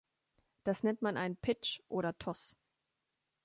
[0.63, 2.55] Das nennt man einen pitch oder toss.